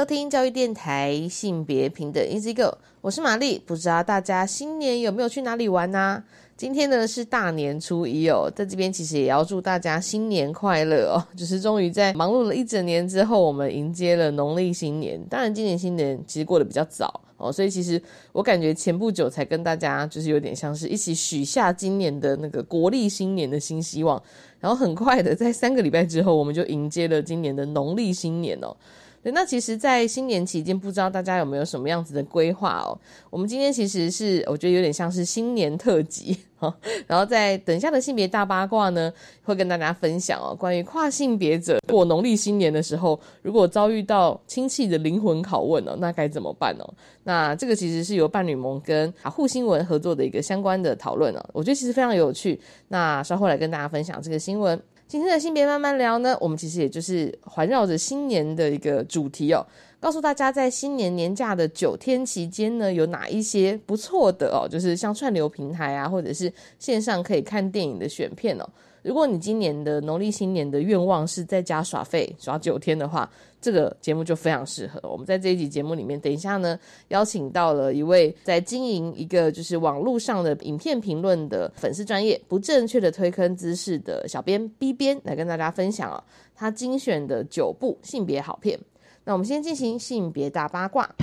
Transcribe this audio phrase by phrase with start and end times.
[0.00, 3.58] 收听教育电台性别平等 Easy Go，我是玛丽。
[3.66, 6.24] 不知道大家新年有没有去哪里玩呢？
[6.56, 11.20] 今天呢是大年初一哦，在这边其实也要祝大家新年快乐哦。
[11.36, 15.22] 就是终于在忙碌了一整年之后，我们迎接了农历新年。
[15.28, 24.22] 当然，今年新年其实过得比较早哦，所以其实我感觉前不久才跟大家就是有点像是一起许下今年的那个国历新年的新希望，
[24.60, 28.74] 然后很快的在三个礼拜之后，我们就迎接了今年的农历新年哦。
[29.22, 32.96] 对，那其实，在新年期间，不知道大家有没有什么样子的规划哦？
[33.28, 36.74] 我们今天其实是，我觉得有点像是新年特辑哈。
[37.06, 39.12] 然后在等下的性别大八卦呢，
[39.42, 46.94] 会跟大家分享哦，关于跨性别者过农历新年的时候，如果遭遇到亲戚的灵魂拷问哦，那该怎么办哦？
[47.24, 52.58] 那这个其实是由伴侣盟跟雅虎新闻合作的一个相关的讨论哦，我觉得其实非常有趣。
[52.88, 54.80] 那稍后来跟大家分享这个新闻。
[55.10, 59.66] 今天的性别慢慢聊呢，我们其实也就是环绕着新年的一个主题哦，
[59.98, 68.64] 告诉大家在新年年假的九天期间呢，有哪一些不错的哦，就是像串流平台啊，或者是线上可以看电影的选片哦。
[69.02, 73.28] 如果你今年的农历新年的愿望是在家耍废耍九天的话，
[73.60, 75.00] 这个节目就非常适合。
[75.08, 86.22] 我们在这一集节目里面，等一下呢，邀请到了一位在经营一个就是网络上的影片评论的粉丝专业不正确的推坑姿势的小编 B 编来跟大家分享哦，
[86.54, 88.78] 他精选的九部性别好片。
[89.24, 91.14] 那我们先进行性别大八卦，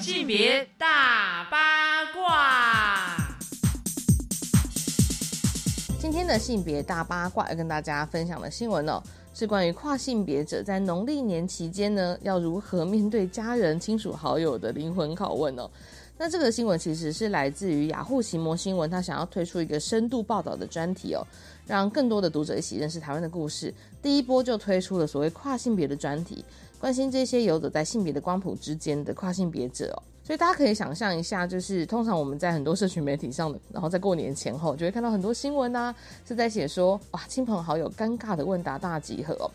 [0.00, 0.86] 性别大
[6.16, 9.02] 今天的性别大八卦要跟大家分享的新闻哦，
[9.34, 15.70] 是关于跨性别者在农历年期间呢，要如何面对家人、亲属、好友的灵魂拷问哦。
[16.16, 21.20] 那这个新闻其实是来自于雅虎奇摩新闻，他想要推出一个深度报道的专题哦，
[21.66, 23.72] 让更多的读者一起认识台湾的故事。
[24.00, 26.42] 第一波就推出了所谓跨性别的专题，
[26.80, 30.02] 关心这些游走在性别的光谱之间的跨性别者哦。
[30.26, 35.94] 所以大家可以想象一下，就是通常我们在很多社群媒体上，然后在过年前后就会看到很多新闻啊，
[36.26, 39.48] 是在写说哇，亲朋好友尴尬的问答大集合。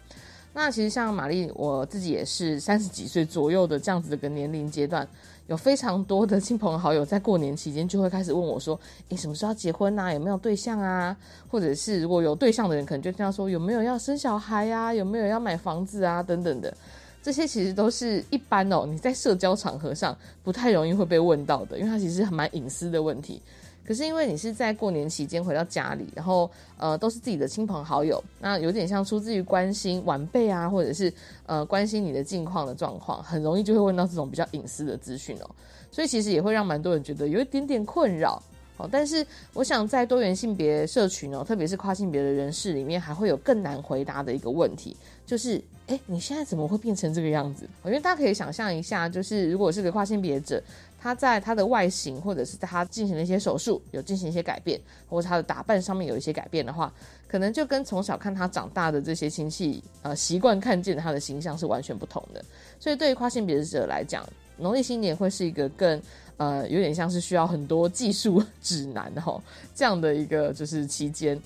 [0.54, 5.06] 那其实像玛丽，我自己也是三十几岁左右的这样子的个年龄阶段，
[5.48, 10.14] 有非常多的亲朋好友在过年期间就会开始问我说，诶，什么时候要结婚啊？
[10.14, 11.14] 有没有对象啊？
[11.50, 14.94] 或者是如果有对象的人，可能就这样说，有没有要生小孩呀？
[14.94, 16.24] 有没有要买房子啊？
[16.24, 16.74] 等等的。
[17.22, 23.42] 这些其实都是一般哦，你在社交场合上不太容易会被问到的，因为它其实蛮隐私的问题。
[23.84, 31.12] 可是因为你是在过年期间回到家里，然后呃都是自己的亲朋好友，那有点像出自于关心晚辈啊，或者是
[31.46, 35.50] 呃关心你的近况的状况，很容易就会问到这种比较隐私的资讯哦。
[35.90, 38.42] 所以其实也会让蛮多人觉得有一点点困扰
[38.90, 45.62] 但是我想在多元性别社群哦，特别是跨性别的人士里面，还会有更难回答的一个问题，就是。
[45.88, 47.68] 哎，你现在怎么会变成这个样子？
[47.84, 50.62] 因为大家可以想象一下，就是如果是个跨性别者，
[50.98, 56.94] 他在他的外形或者是他进行了一些手术，有进行一些改变，或者他的打扮上面有一些改变的话，
[57.28, 62.42] 可能就跟从小看他长大的这些亲戚，呃，习惯看见他的形象是完全不同的。
[62.80, 64.26] 所以对于跨性别者来讲，
[64.56, 66.02] 农历新年会是一个更
[66.38, 69.42] 呃，有点像是需要很多技术指南哈
[69.76, 71.40] 这样的一个就是期间。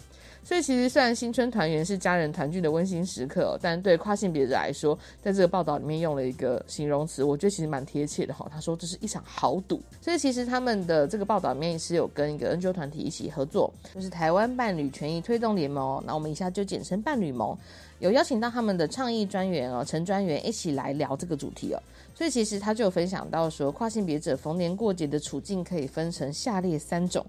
[0.44, 8.48] 所以其实虽然新春团圆是家人团聚的温馨时刻，但对跨性别者来说，在这个报道里面用了一个形容词，我觉得其实蛮贴切的哈。
[8.54, 9.82] 他说这是一场豪赌。
[10.00, 16.04] 所以其实他们的这个报道里面是有跟一个 NGO 团体一起合作，就是台湾伴侣权益推动联盟。
[16.06, 17.58] 那我们以下就简称伴侣盟，
[18.06, 21.82] 有邀请到他们的倡议专员哦，陈专员一起来聊这个主题哦。
[22.14, 27.26] 所以其实他就有分享到说，跨性别者逢年过节的处境可以分成下列三种。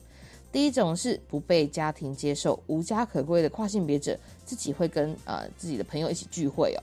[0.53, 6.79] 第一种是不被家庭接受、无家可归的跨性别者，自己会跟呃自己的朋友一起聚会哦。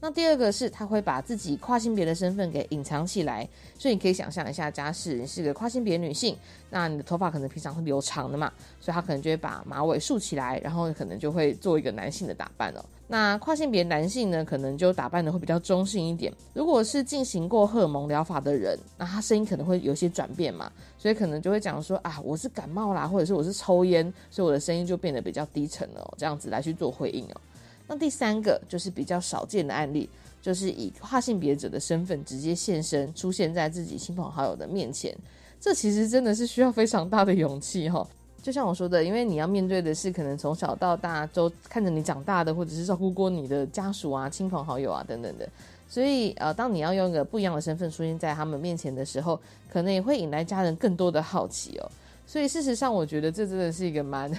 [0.00, 3.46] 那第二个是他会把自己跨性别的身份给隐藏起来，
[3.78, 6.34] 所以你可以想象一下，假使你是个跨性别女性，
[6.70, 8.50] 那你的头发可能平常会留长的嘛，
[8.80, 12.84] 所以他可能就会把马尾竖起来，然后可能就会做一个男性的打扮哦。
[13.08, 16.32] 那跨性别男性呢，可能就打扮的会比较中性一点。
[16.54, 27.40] 如果是进行过荷尔蒙疗法的人，那他声音可能会有些转变嘛，所以可能就会讲说啊，我是感冒啦，或者是我是抽烟，所以我的声音就变得比较低沉了，这样子来去做回应哦。
[27.86, 30.10] 那第三个就是比较少见的案例，
[30.42, 35.16] 就是以跨性别者的身份直接现身，出现在自己亲朋好友的面前。
[35.60, 38.04] 这其实真的是需要非常大的勇气哈。
[38.46, 45.48] 就像我说的，因为你要面对的是可能从小到大都看着你长大的，或者是照顾过你的家属啊、亲朋好友啊等等的。
[45.88, 49.36] 所以呃，当你要用一个不一样的身份出现在他们面前的时候，
[49.68, 51.90] 可能也会引来家人更多的好奇哦。
[52.24, 54.30] 所以事实上，我觉得这真的是一个蛮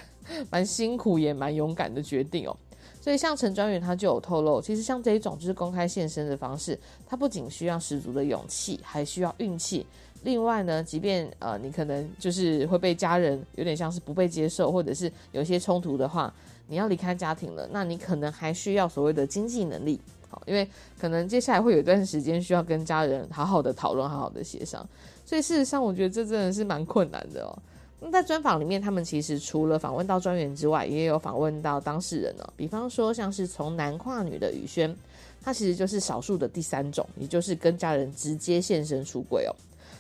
[0.50, 2.56] 蛮辛苦也蛮勇敢的决定哦。
[3.02, 9.86] 所以像陈专员他就有透露，其实像这一种就是公开现身的方式，它不仅需要十足的勇气，还需要运气。
[10.24, 16.34] 另外呢，即便呃你可能就是会被家人有点像是不被接受，或者是有一些冲突的话，
[16.68, 20.00] 你要离开家庭了，那你可能还需要所谓的经济能力，
[20.30, 20.68] 好，因为
[21.00, 24.86] 可能接下来会有一段时间需要跟家人好好的讨论，好好的协商。
[25.26, 27.58] 所以事实上，我觉得这真的是蛮困难的哦。
[28.00, 32.48] 那在专访里面，他们其实除了访问到专员之外，也有访问到当事人哦。
[32.56, 34.96] 比方说，像是从男跨女的宇轩，
[35.42, 39.56] 他其实就是少数的第三种，也就是跟家人直接现身出轨哦。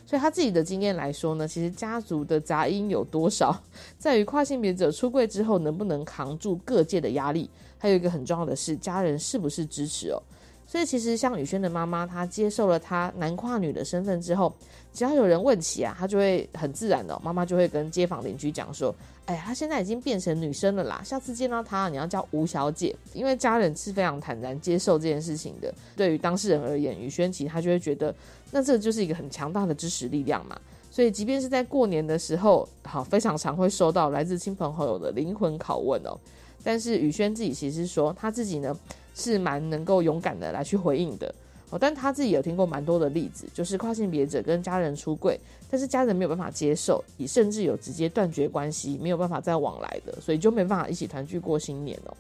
[0.07, 3.62] 所以他自己的经验来说呢，其实家族的杂音有多少，
[4.00, 10.24] 在于跨性别者出柜之后能不能扛住各界的压力，还有一个很重要的是家人是不是支持哦。
[10.65, 14.54] 所以其实像宇轩的妈妈，她接受了她男跨女的身份之后，
[14.94, 18.94] 只要有人问起啊，她就会很自然的，妈妈就会跟街坊邻居讲说
[19.27, 25.74] ：“哎呀，她现在已经变成女生了啦，下次见到她你要叫吴小姐。”因为家人是非常坦然接受这件事情的。
[25.95, 28.13] 对于当事人而言，宇轩其实他就会觉得，
[28.51, 30.59] 那这就是一个很强大的支持力量嘛。
[30.91, 36.17] 所以即便是在过年的时候，好非常常会收到来自亲朋好友的灵魂拷问哦。
[36.63, 38.75] 但是宇轩自己其实说，他自己呢。
[39.19, 41.33] 是蛮能够勇敢的来去回应的
[41.71, 45.39] 哦，但他自己有听过蛮多的例子，就是跨性别者跟家人出柜，
[45.71, 52.15] 但是家人没有办法接受，以甚至有直接断绝关系，没有办法再往来的，所以就没办法一起团聚过新年哦。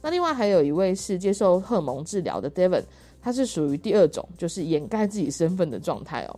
[0.00, 2.84] 那另外还有一位是接受荷蒙治疗的 Devon，
[3.22, 6.36] 他是属于第二种，就是掩盖自己身份的状态哦。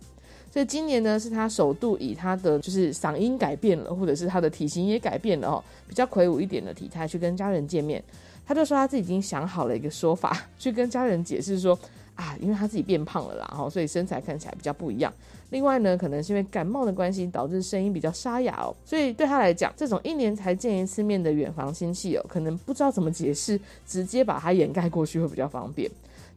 [0.51, 8.03] 所以今年呢，是他首度以他的就是嗓音改变了，或者是他的体型也改变了哦，比较魁梧一点的体态去跟家人见面。
[8.45, 11.77] 他就说他自己已经想好了一个说法，去跟家人解释说
[12.13, 15.11] 啊，因为他自己变胖了啦，然后所以身材看起来比较不一样。
[15.49, 18.75] 另外呢，可能是因为感冒的关系，导致声音比较沙哑哦。
[18.85, 25.89] 所以对他来讲，这种一年才见一次面的远房亲戚哦，可能不知道怎么解释，直接把他掩盖过去会比较方便。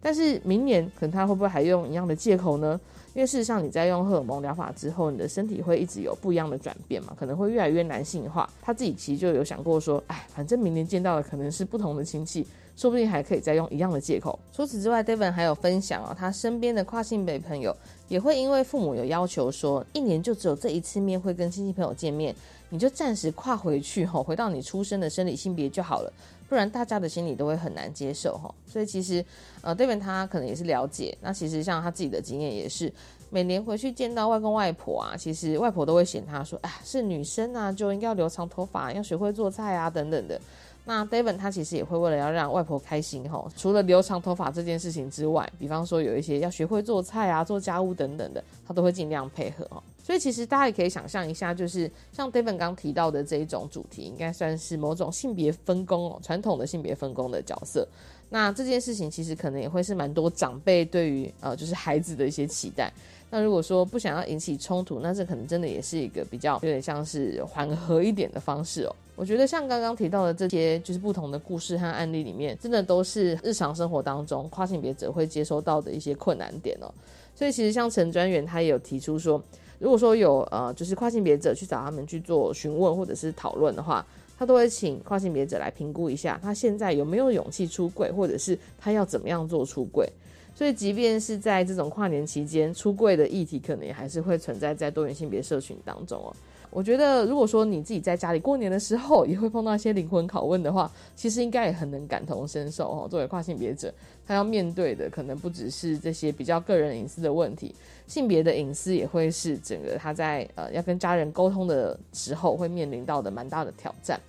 [0.06, 2.80] 但是明年可能他会不会还用一样的借口呢？
[3.12, 8.48] 因为事实上，你在用荷尔蒙疗法之后，你的身体会一直有不一样的转变嘛，可能会越来越男性化。
[8.62, 14.38] 他自己其实就有想过说，哎，反正明年见到的可能是不同的亲戚，说不定还可以再用一样的借口。
[14.52, 17.76] 除此之外，David 还有分享啊，他身边的跨性别朋友
[18.06, 22.32] 也会因为父母有要求说，一年就只有这一次面会跟亲戚朋友见面，
[22.68, 26.12] 你就暂时跨回去吼，回到你出生的生理性别就好了。
[26.48, 29.24] 不然大家的心里都会很难接受哈，所以其实
[29.62, 32.92] 呃对面他可能也是了解，那其实像他自己的经验也是，
[33.30, 40.40] 每年回去见到外公外婆啊，其实外婆都会嫌他说，哎，是女生啊，就应该要留长头发，要学会做菜啊等等的。
[40.84, 49.82] 那 David 他其实也会为了要让外婆开心哈，除了留长头发这件事情之外，比方说有一些要学会做菜啊、做家务等等的，他都会尽量配合哈。
[50.06, 57.84] 所以其实大家也可以想象一下，就是像 David 刚提到的这一种主题，应该算是某种性别分工哦，传统的性别分工的角色。
[58.28, 62.88] 那这件事情其实可能也会是蛮多长辈对于呃就是孩子的一些期待。
[63.30, 68.94] 那如果说不想要引起冲突，那这可能真的也是一个比较有点像是缓和一点的方式哦。
[69.16, 76.94] 我觉得像刚刚提到的这些就是不同的故事和案例里面，真的都是日常生活当中跨性别者会接收到的一些困难点哦。
[77.34, 79.42] 所以其实像陈专员他也有提出说。
[79.78, 84.04] 如果说有呃，就是跨性别者去找他们去做询问或者是讨论的话，
[84.38, 90.10] 他都会请跨性别者来评估一下，他现在有没有勇气出柜，或者是他要怎么样做出柜。
[90.54, 96.34] 所以，即便是在这种跨年期间，出柜的议题可能也还是会存在在多元性别社群当中哦。
[96.76, 103.08] 我觉得，如果说你自己在家里过年的时候也会碰到一些灵魂拷问的话，其实应该也很能感同身受哦。
[103.08, 103.90] 作为跨性别者，
[104.26, 107.74] 他要面对的可能不只是这些比较个人隐私的问题，
[108.06, 114.20] 性别的隐私也会是整个他在呃要跟家人沟通的时候会面临到的蛮大的挑战。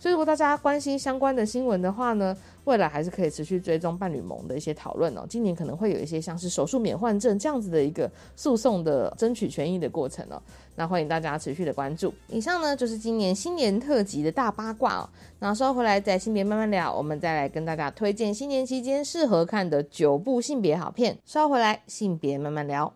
[0.00, 5.24] 所以，如果大家关心相关的新闻的话呢，未来还是可以持续追踪伴侣盟的一些讨论哦。
[5.28, 10.42] 今年可能会有一些像是手术免换证这样子的一个诉讼的争取权益的过程哦。
[10.74, 12.14] 那欢迎大家持续的关注。
[12.28, 15.08] 以上呢就是今年新年特辑的大八卦哦。
[15.38, 21.18] 那稍回来在性别慢慢聊，我们再来跟大家推荐新年期间适合看的九部性别好片。
[21.24, 22.92] 稍回来性别慢慢聊。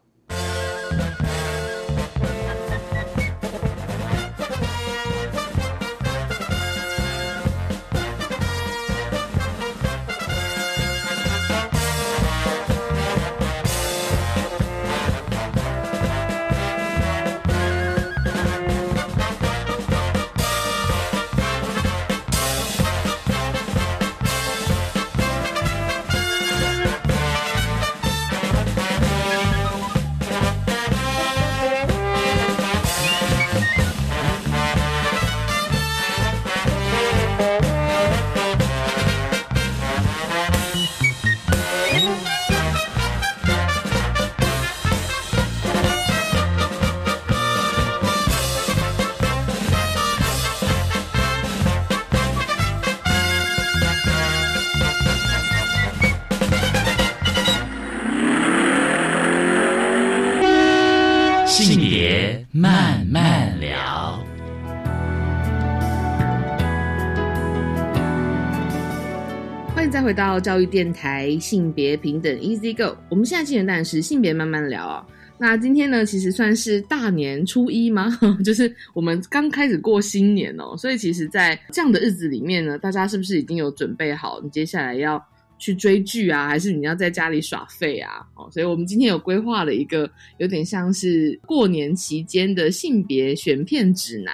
[70.16, 72.96] 到教育电台性别平等 Easy Go。
[73.11, 75.06] 我们现在进的当然是性别慢慢聊啊。
[75.38, 78.18] 那今天呢，其实算是大年初一吗？
[78.42, 85.23] 就是我们刚开始过新年哦，所以其实，在这样的日子里面呢，大家是不是已经有准备好你接下来要
[85.58, 88.26] 去追剧啊，还是你要在家里耍废啊？
[88.37, 94.32] 哦，所以我们今天有规划了一个有点像是过年期间的性别选片指南。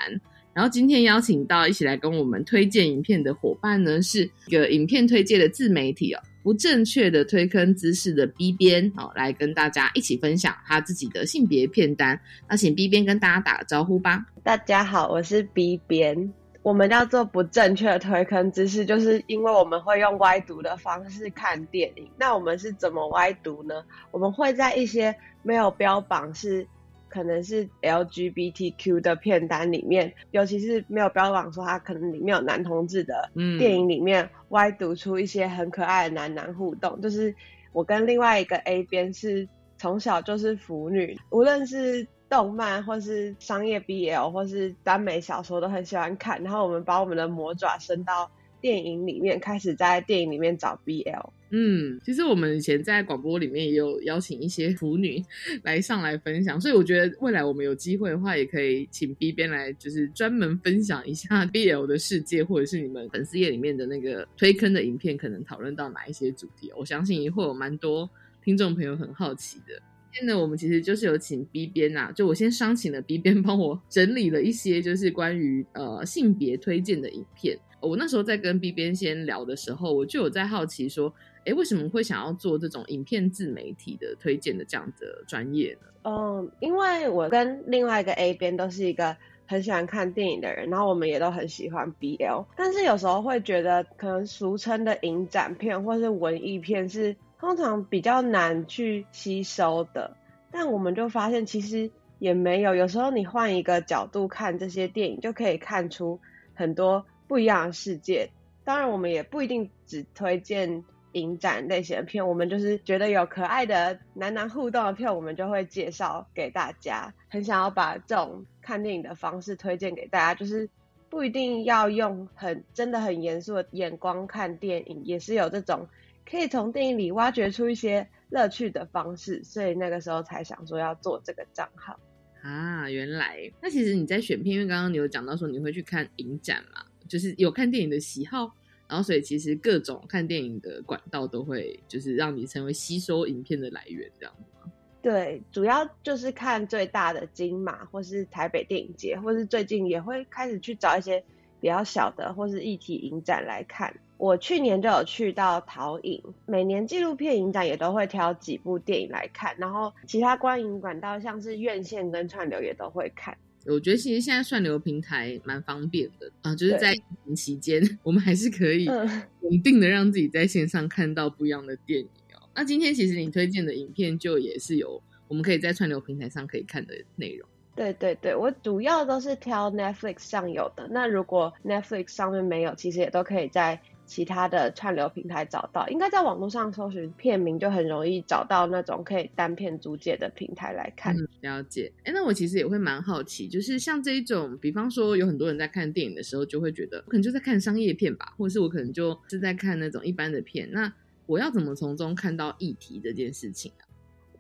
[0.55, 12.21] 然后今天邀请到一起来跟我们推荐影片的伙伴呢，是一个影片推荐的自媒体哦，不正确的推坑姿势的 B 边哦，来跟大家一起分享他自己的性别片单。
[12.47, 14.27] 那请 B 边跟大家打个招呼吧。
[14.43, 16.31] 大家好，我是 B 边。
[16.63, 22.07] 我们叫做不正确的推坑姿势，就是因为我们会用歪读的方式看电影。
[22.19, 23.83] 那我们是怎么歪读呢？
[24.11, 26.67] 我们会在一些没有标榜是。
[27.13, 36.99] 可能是 LGBTQ 的片单里面，尤其是没有标榜说它可能里面有男同志的电影里面，歪读出一些很可爱的男男互动。
[37.03, 37.35] 就是
[37.73, 46.43] 我跟另外一个 A 边是从小就是腐女，无论是动漫或是商业 BL 或是耽美小说都很喜欢看。
[46.43, 51.29] 然后我们把我们的魔爪伸到电影里面，开始在电影里面找 BL。
[51.55, 55.23] 嗯，其实我们以前在广播里面也有邀请一些腐女
[55.63, 68.09] 来上来分享，所以我觉得未来我们有机会的话，也可以请 B 边来，就是专门分享一下 BL 的世界，或者是你们粉丝页里面的那个推坑的影片，可能讨论到哪一些主题，我相信会有蛮多
[68.43, 69.75] 听众朋友很好奇的。
[70.11, 77.59] 今天呢，我们其实就是有请 B 边啊，就我先商请了 B 边帮我整理了一些，就是关于呃性别推荐的影片。
[77.81, 81.13] 我那时候在跟 B 边先聊的时候，我就有在好奇说。
[81.45, 85.89] 哎，为什么会想要做这种影片自媒体的推荐的这样的专业呢？
[86.05, 100.17] 嗯，因为我跟另外一个 A 边都是一个很喜欢看电影的人，然后我们也都很喜欢 BL，但是有时候会觉得，可能俗称的影展片或是文艺片是通常比较难去吸收的，
[100.51, 106.21] 但我们就发现其实也没有，有时候你换一个角度看这些电影，就可以看出
[106.55, 108.31] 很多不一样的世界。
[108.65, 110.85] 当然，我们也不一定只推荐。
[111.13, 117.13] 影展类型的片，我们就是觉得有可爱的男男互动的片，我们就会介绍给大家。
[117.29, 120.69] 很想要把这种看电影的方式推荐给大家，就是
[121.09, 125.87] 不一定要用很真的很严肃的眼光看电影，也是有这种
[126.29, 129.43] 可以从电影里挖掘出一些乐趣的方式。
[129.45, 131.99] 所以那个时候才想说要做这个账号
[132.43, 132.89] 啊。
[132.91, 138.51] 原来，那其实你在选片，因为刚刚你有讲到说你会去看影展嘛，就是有看电影的喜好。
[138.93, 144.71] 然后，所以其实各种看电影的管道都会，就是让你成为吸收影片的来源，这样子吗？
[145.01, 151.25] 对，主要就是看最大的金马，或是台北电影节，或是最近也会开始去找一些
[151.59, 153.91] 比较小的或是一体影展来看。
[154.19, 163.35] 我去年就有去到陶影，每年纪录片影展也都会挑几部电影来看，然后其他观影管道像是院线跟串流也都会看。
[163.67, 172.49] 我觉得其实现在串流平台蛮方便的啊，就是在疫情期间， 我们还是可以稳定的让自己在线上看到不一样的电影哦。
[172.55, 177.49] 那今天其实你推荐的影片就也是有我们可以在串流平台上可以看的内容。
[177.75, 180.87] 对对对，我主要都是挑 Netflix 上有的。
[180.91, 183.81] 那如果 Netflix 上面没有，其实也都可以在。
[184.13, 191.17] 其他的串流平台找到，应该在网络上搜寻片名就很容易找到那种可以单片租借的平台来看。
[191.41, 200.93] 了解，哎，那我其实也会蛮好奇，就是像这一种，比方说有很多人在看电影的时候，就会觉得可能就在看商业片吧，或者是我可能就是在看那种一般的片，那
[201.25, 203.89] 我要怎么从中看到议题这件事情啊？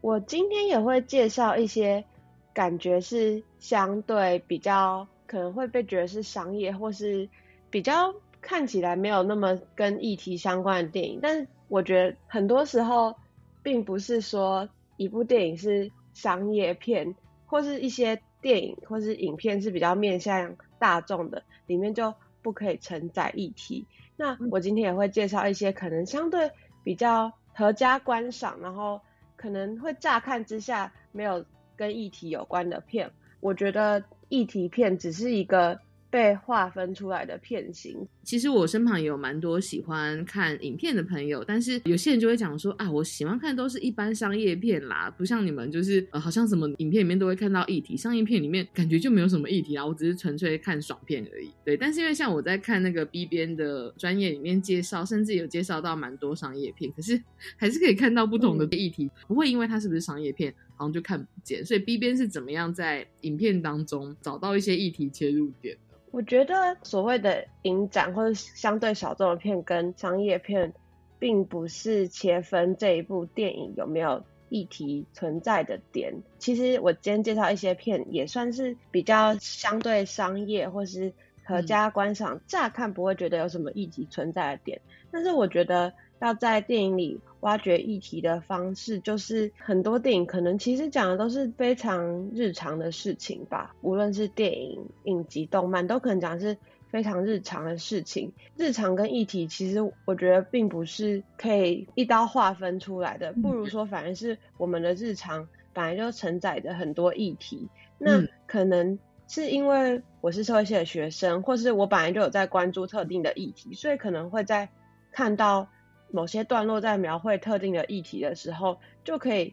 [0.02, 2.04] 我今天也会介绍一些
[2.52, 7.26] 感觉是相对比较可能会被觉得是商业或是
[7.70, 8.14] 比较。
[8.42, 13.14] 看起来没有那么跟议题相关的电影，但是我觉得很多时候
[13.62, 17.14] 并不是说一部电影是商业片，
[17.46, 23.86] 或是一些电影或是影片是比较面向大众的，里面就不可以承载议题。
[24.16, 26.50] 那我今天也会介绍一些可能相对
[26.82, 29.00] 比较合家观赏，然后
[29.36, 31.44] 可能会乍看之下没有
[31.76, 33.12] 跟议题有关的片。
[33.38, 35.78] 我觉得议题片只是一个。
[36.12, 38.06] 被划分出来的片型。
[38.22, 51.50] 其实我身旁也有蛮多喜欢看影片的朋友，但是有些人就会讲说啊，我喜欢看都是一般商业片啦，不像你们就是呃，好像什么影片里面都会看到议题，商业片里面感觉就没有什么议题啊，我只是纯粹看爽片而已。
[51.64, 57.18] 对，但是因为像我在看那个 B 边的专业里面介绍，甚至有介绍到蛮多商业片，可是
[57.56, 61.64] 还是可以看到不同的议题，不会因为它是不是商业片，好像就看不见。
[61.64, 65.74] 所以 B 边是怎么样在影片当中找到一些议题切入点？
[66.12, 70.72] 我觉得所谓的影展或者相对小众的片跟商业片，
[71.18, 76.14] 并不是切分这一部电影有没有议题存在的点。
[76.38, 81.12] 其实我今天介绍一些片，也算是比较相对商业或是
[81.44, 84.80] 合家观赏，乍看不会觉得有什么议题存在的点。
[85.10, 85.92] 但是我觉得。
[86.22, 93.74] 要在电影里挖掘议题的方式，就是很多电影可能其实讲的都是非常日常的事情吧。
[93.80, 96.56] 无论是电影、影集、动漫，都可能讲是
[96.88, 98.32] 非常日常的事情。
[98.56, 103.32] 日常跟议题，其实我觉得并不是可以一刀划分出来的。
[103.32, 107.68] 不如说，反而是我们的日常本来就承载着很多议题。
[107.98, 108.96] 那可能
[109.26, 114.68] 是因为我是社会系的学生，或是我本来就有在关注特定的议题，所以可能会在
[115.10, 115.68] 看到。
[116.12, 119.52] 某些段落在描绘特定的议题的时候，就可以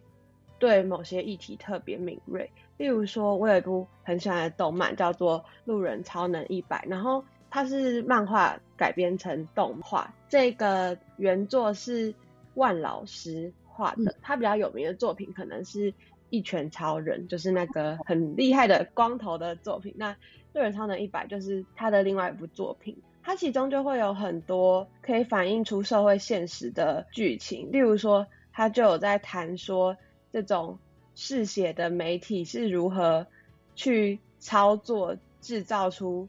[0.60, 2.52] 对某些议题特别敏锐。
[2.78, 10.14] 例如说，我有一部很喜欢的动漫，叫做《路人超能一百》，然后它是漫画改编成动画。
[10.28, 12.14] 这个原作是
[12.54, 15.92] 万老师画的，他比较有名的作品可能是
[16.30, 19.94] 《一拳超人》，就是那个很厉害的光头的作品。
[19.98, 20.14] 那
[20.54, 22.96] 《路人超能一百》就是他的另外一部作品。
[23.30, 29.96] 它其中就会有很多可以反映出社会现实的剧情，例如说，他就有在谈说
[30.32, 30.80] 这种
[31.14, 33.28] 嗜血的媒体是如何
[33.76, 36.28] 去操作、制造出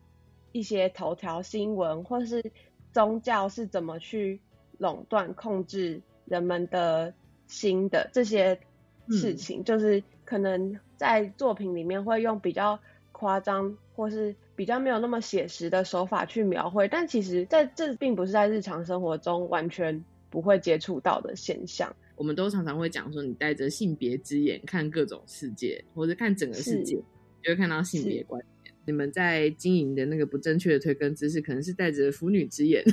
[0.52, 2.52] 一些头条新闻，或是
[2.92, 4.38] 宗教是怎么去
[4.76, 7.14] 垄断、控制人们的
[7.46, 8.60] 心的这些
[9.08, 12.78] 事情，就是可能在作品里面会用比较
[13.12, 14.36] 夸张或是。
[14.60, 21.90] 比较没有那么写实的手法去描绘，但其实在这并不是在日常生活中完全不会接触到的现象。
[22.14, 26.96] 我们都常常会讲说，你带着性别之眼看各种世界，或者看整个世界，
[27.42, 28.74] 就会看到性别观点。
[28.84, 32.84] 你们在经营的那个不正确的推根姿势，可能是带着腐女之眼。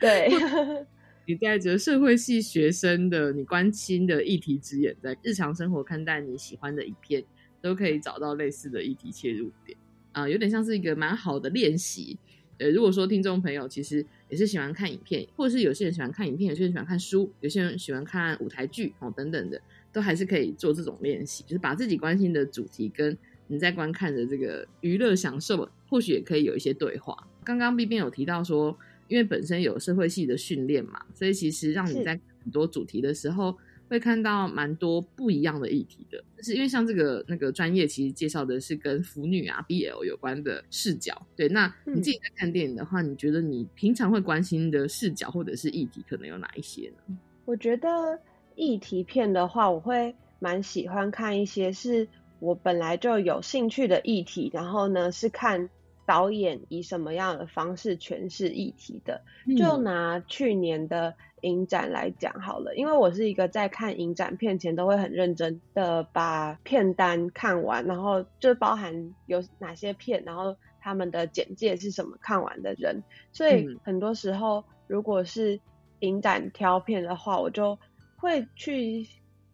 [0.00, 0.28] 对，
[1.24, 7.22] 你带着社会系学生的你关心的议题之眼，在日常生活看待你喜欢的影片，
[7.62, 9.78] 都可以找到类似的议题切入点。
[10.16, 12.16] 啊，有点像是一个蛮好的练习。
[12.56, 19.60] 呃，如果说听众朋友其实也是喜欢看影片，或者是有些人喜欢看影片，有些人喜欢看书，有些人喜欢看舞台剧哦等等的，
[19.92, 23.14] 都还是可以做这种练习，就是把自己关心的主题跟
[23.46, 27.14] 你在观看的这个娱乐享受，或许也可以有一些对话。
[27.44, 28.74] 刚刚 B B 有提到说，
[29.08, 33.54] 因为本身有社会系的训练嘛，所以其实让你在很多主题的时候。
[33.88, 41.20] 会看到蛮多不一样的议题的，就是因为像这个那个专业，其实介绍的是跟腐女啊、BL 有关的视角。
[41.36, 47.16] 对，那你自己在看电影的话，你觉得你平常会关心的视角或者是议题可能有哪一些呢？
[47.44, 48.18] 我觉得
[48.56, 52.06] 议题片的话，我会蛮喜欢看一些是
[52.40, 55.70] 我本来就有兴趣的议题，然后呢是看
[56.06, 59.20] 导演以什么样的方式诠释议题的。
[59.58, 61.14] 就拿去年的。
[61.42, 73.00] 影展来讲好了，因为我是一个在看影展片前都会很认真的把片单看完，然后就包含有哪些片，然后他们的简介是什么看完的人，
[73.32, 75.60] 所以很多时候如果是
[76.00, 77.78] 影展挑片的话，我就
[78.16, 79.06] 会去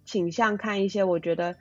[0.06, 1.56] 倾向看一些我觉得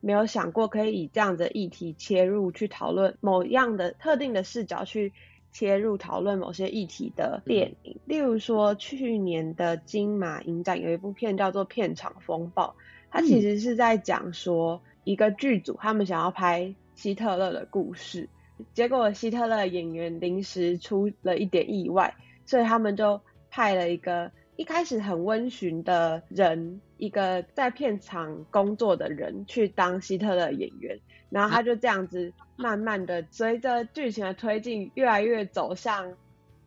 [0.00, 5.12] 没有想过可以以这样的议题切入去讨论某样的特定的视角去。
[5.50, 12.76] 切入讨论某些议题的电影，例如说去年的金马影展有一部片叫做《片场风暴》，
[13.10, 18.28] 它其实是在讲说一个剧组他们想要拍希特勒的故事，
[18.74, 23.18] 结果希特勒演员临时出了一点意外，所以他们就
[23.50, 30.98] 派了一个一开始很温驯的人，一个在片场工作的人去当希特勒演员，
[31.30, 32.32] 然后他就这样子。
[32.56, 36.16] 慢慢的，随着剧情的推进，越来越走向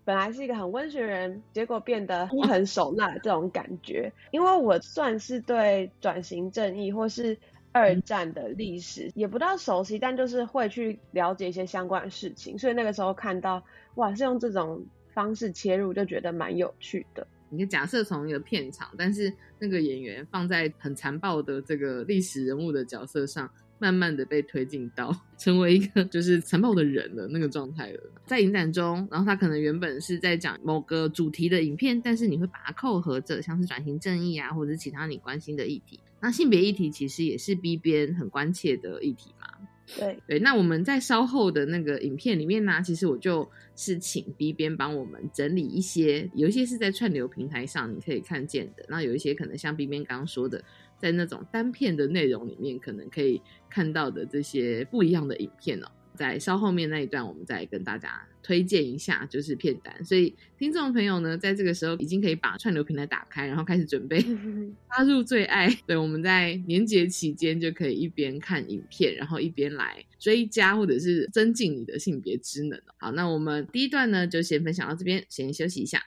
[0.06, 4.14] 本来是一个很温驯的人，结果变得 很手辣这种感觉。
[4.32, 7.38] 因为我算是对转型正义或是
[7.74, 13.62] 二战的历史也不到熟悉，但就是会去了解一些相关的事情，所以那个时候看到
[13.96, 17.28] 哇，是用这种方式切入，就觉得蛮有趣的。
[17.52, 23.48] 你假设从一个片场，但是那个演员放在很残暴的这个历史人物的角色上。
[23.82, 28.00] 慢慢的被推进到成为一个就是残暴的人的那个状态了。
[28.28, 36.00] 在影展中，然后他可能原本是在讲某个主题的影片，但是你会把它扣合着，像是转型正义啊，或者是其他你关心的议题。
[36.20, 39.48] 那性别议题其实也是 B 边很关切的议题嘛。
[39.98, 50.64] 对对，那我们在稍后的那个影片里面呢，其实我就是请 B 边帮我们整理一些，有一些是在串流平台上你可以看见的，那有一些可能像 B 边刚刚说的，
[50.98, 55.88] 在那种单片的内容里面可能可以看到的这些不一样的影片哦。
[56.16, 60.04] 在稍后面那一段，我们再跟大家推荐一下，就是片单。
[60.04, 64.22] 所以听众朋友呢，在这个时候已经可以把串流平台打开，然后开始准备
[64.90, 65.70] 加入最爱。
[65.86, 72.80] 对，我们在年节期间就可以一边看影片，然后一边来追加或者是增进你的性别知能。
[72.98, 76.02] 好，那我们第一段呢，就先分享到这边，先休息一下。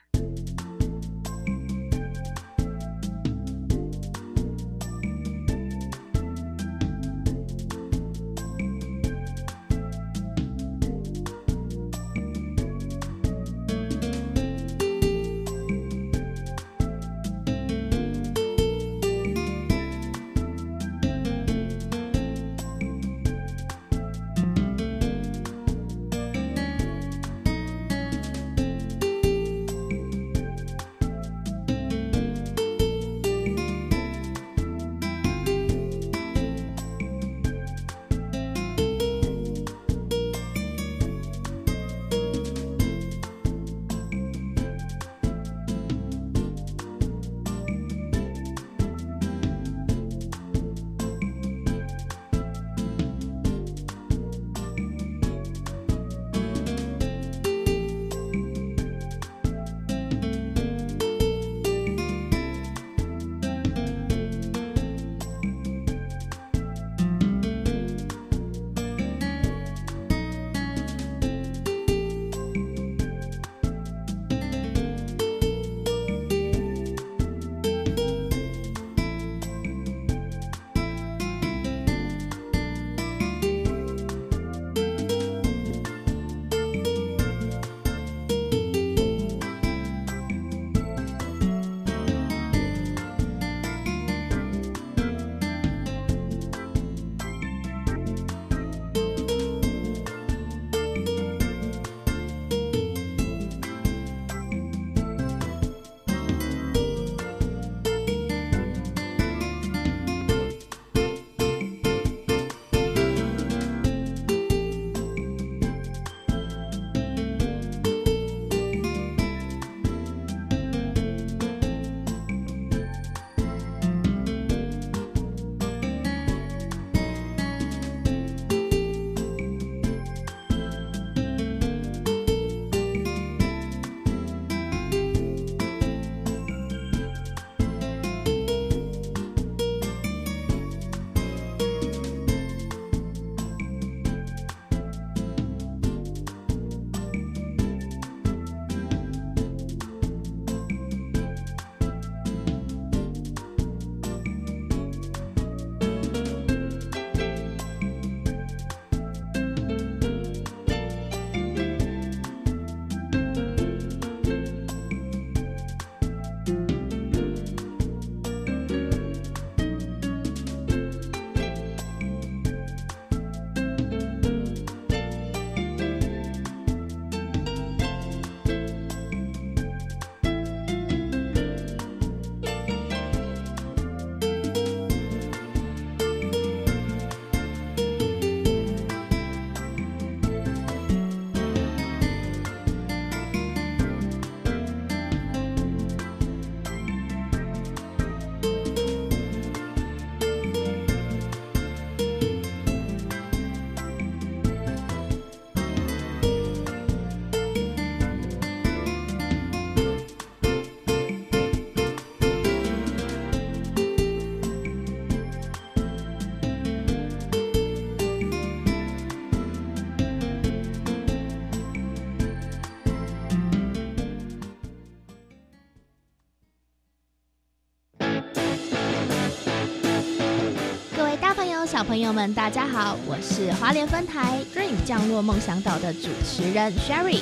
[231.75, 237.19] 小朋友们，大家好，我是华联分台 Dream 降落梦想岛的主持人 Sherry。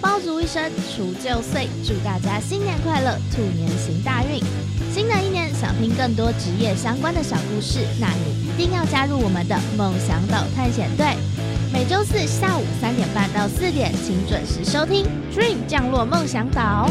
[0.00, 4.42] 爆竹一声除旧岁，祝大家新年快乐，兔年行大运。
[4.92, 11.06] 新的一年，想听更多职业相关的小故事，那你一定要加入我们的梦想岛探险队。
[11.72, 16.90] 每周四下午三点半到四点，请准时收听《Dream 降落梦想岛》。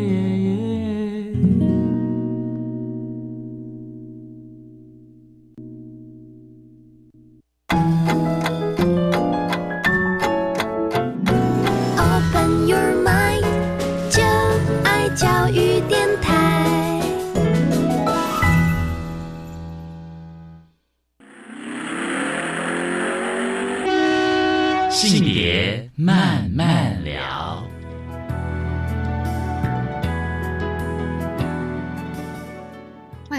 [26.05, 26.40] 别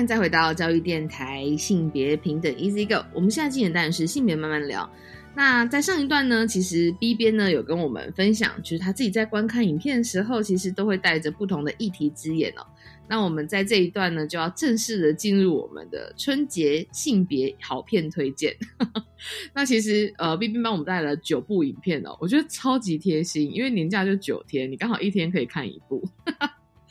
[0.06, 3.04] 再回到教育电台性别平等 Easy Go。
[3.14, 4.88] 我们现在进的当然是性别慢慢聊。
[5.34, 12.66] 那在上一段呢，其实 B 边呢有跟我们分享，就是他自己在观看影片的时候，其实都会带着不同的议题之眼哦。
[13.08, 18.54] 那我们在这一段呢，就要正式的进入我们的春节性别好片推荐。
[19.54, 26.02] 那其实呃，B 边帮我们带来了九部影片哦，我觉得超级贴心，因为年假就九天，你刚好一天可以看一部。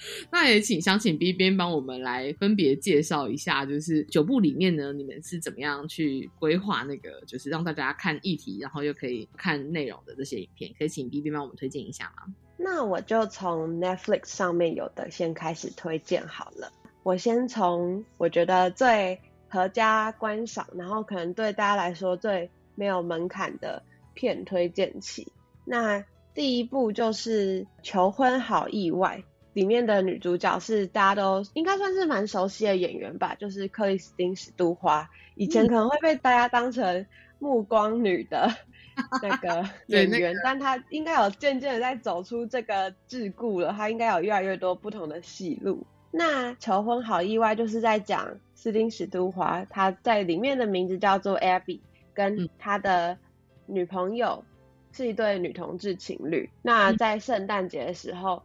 [0.31, 12.33] 那也请想请 B 边帮我们来分别介绍一下，就是九部里面呢，你们是怎么样去规划那个，就是让大家看议题，然后又可以看内容的这些影片，可以请 B 边帮我们推荐一下吗？
[12.57, 16.71] 那我就从 Netflix 上面有的先开始推荐好了。
[17.03, 23.81] 我先从我觉得最合家观赏，然后可能对大家来说最没有门槛的
[24.13, 25.31] 片推荐起。
[25.65, 29.23] 那第一部就是《求婚好意外》。
[29.53, 35.09] 里面的女主角是大家都应该算是蛮熟悉的演员吧，就是克里斯汀·史都华。
[35.35, 37.05] 以前可能会被大家当成
[37.37, 38.49] 目光女的
[39.21, 43.73] 那个演员，但她应该有渐渐的在走出这个桎梏了。
[43.73, 45.85] 她应该有越来越多不同的戏路。
[46.11, 51.81] 那求婚好意外，就是在讲斯汀·史都华，他在里面的名字叫做 Abby，
[52.13, 53.17] 跟他的
[53.65, 54.45] 女朋友
[54.93, 56.49] 是一对女同志情侣。
[56.61, 58.43] 那在圣诞节的时候。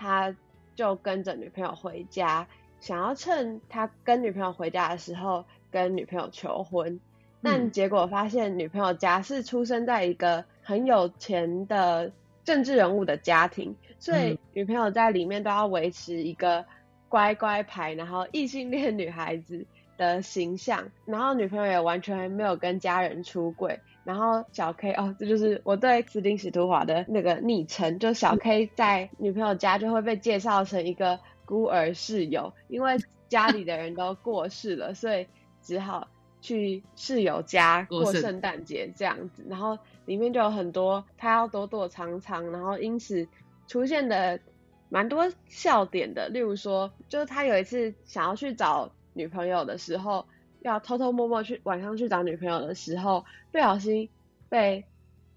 [0.00, 0.34] 他
[0.74, 2.48] 就跟着女朋友回家，
[2.80, 6.98] 想要趁他跟女朋友回家的时候跟女朋友求婚，
[7.42, 12.10] 但结果发现女朋友家是出生在一个很有钱的
[12.44, 16.64] 政治人物的家庭，所以女朋友在里面都要维持一个
[17.10, 19.66] 乖乖牌，然后异性恋女孩子
[20.00, 23.78] 的形象，然后女朋友也完全没有跟家人出柜。
[24.02, 32.96] 然后小 K 哦，这就是我对斯丁史图华的那个昵称，就小 K 在女朋友家就会被介绍成一个孤儿室友，因为
[33.28, 35.26] 家里的人都过世了，所以
[35.60, 36.08] 只好
[36.40, 39.44] 去室友家过圣诞节这样子。
[39.50, 43.28] 然后里面就有很多他要躲躲藏藏，然后因此
[43.66, 44.40] 出现的
[44.88, 50.26] 蛮多笑点的，例如说，就是他有一次想要去找女朋友的时候。
[50.62, 54.10] 要偷偷摸摸去晚上去找女朋友的时候，不小心
[54.50, 54.84] 被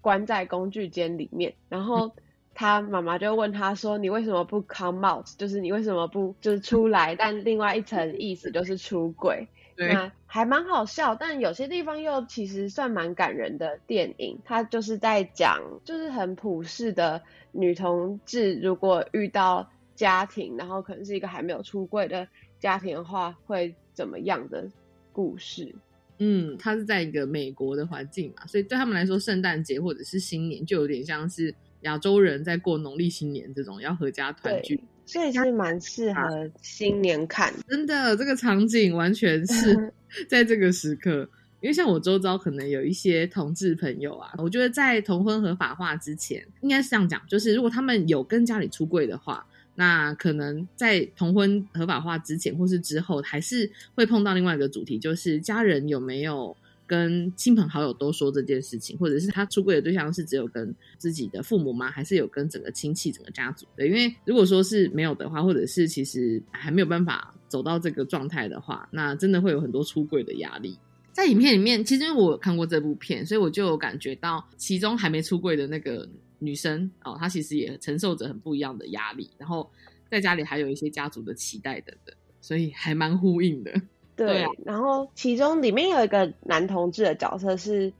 [0.02, 2.14] 关在工具间里面，然后
[2.52, 5.26] 他妈妈就问他说：“你为什么不 come out？
[5.38, 14.38] 就是你为什么不就是出来？”但另外一层意思就是出轨，那还蛮好笑，但有些地方又其实算蛮感人的电影。
[14.44, 22.28] 他就是在讲，就是很普世的女同志，如果遇到家庭，然后可能是一个还没有出柜的
[22.64, 24.66] 家庭的话，会怎么样的。
[25.12, 25.72] 故事，
[26.18, 37.54] 嗯，他是在一个美国的环境嘛，所以对他们来说，圣诞节或者是新年就有点像是亚洲人在过农历新年这种要合家团聚，所以是蛮适合新年看。
[37.68, 39.94] 真的，这个场景完全是
[40.28, 41.28] 在这个时刻。
[41.60, 56.56] 因为像我周遭可能有一些同志朋友啊，我觉得在同婚合法化之前，应该是这样讲，就是如果他们有跟家里出柜的话，那可能在同婚合法化之前或是之后，还是会碰到另外一个主题，就是家人有没有
[56.86, 61.90] 跟亲朋好友都说这件事情，或者是他出柜的对象是只有跟自己的父母吗？
[61.90, 63.86] 还是有跟整个亲戚、整个家族的？
[63.86, 70.78] 因为如果说是没有的话，或者是其实还没有办法走到这个状态的话，那真的会有很多出柜的压力。
[71.12, 76.08] 在影片里面，其实因为我看过这部片，所以我就有感觉到其中还没出柜的那个
[76.44, 79.70] 女生哦，她其实也承受着很不一样的压力，然后
[80.10, 83.72] 在家里还有一些家族的期待等等，所以还蛮呼应的。
[84.14, 87.92] 对，然后其中里面有一个男同志的角色是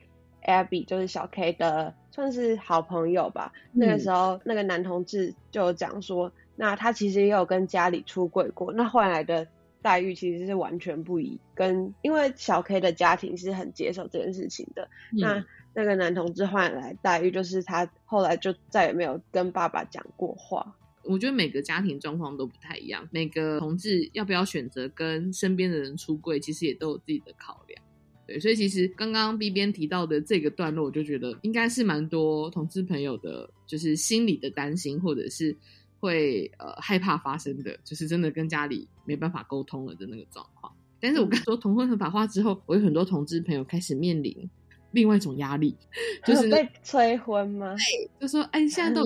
[0.45, 3.53] Abby，就是小 K 的算是好朋友吧。
[3.73, 9.47] 那个时候，那个男同志就讲说，那他其实也有跟家里出柜过，那换来的。
[9.83, 14.89] 待遇其实是完全不一，跟因为小 K 的家庭是很接受这件事情的。
[15.13, 15.45] 那
[15.75, 20.75] 那个男同志换来待遇，就是他后来就再也没有跟爸爸讲过话。
[21.03, 27.83] 我觉得每个家庭状况都不太一样，每个同志要不要选择跟身边的人出柜，其实也都有自己的考量。
[28.27, 35.57] 对，所以其实刚刚 B 边提到的这个段落，我就觉得应该是蛮多同志朋友的，就是心里的担心，或者是。
[36.01, 40.71] 会呃害怕发生的，就是真的跟家里没办法沟通了的那个状况。
[41.01, 44.51] 但是我刚说同婚合法化之后，我有很多同志朋友开始面临
[44.95, 45.77] 另外一种压力，
[46.25, 47.77] 就是被催婚吗？
[47.77, 49.03] 对，就说哎，现在都